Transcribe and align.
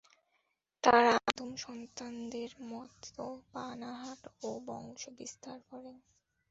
তারা 0.83 1.11
আদম 1.21 1.51
সন্তানদের 1.57 2.49
মত 2.69 2.91
পানাহার 3.53 4.19
ও 4.43 4.49
বংশ 4.67 5.01
বিস্তার 5.19 5.57
করে। 5.69 5.93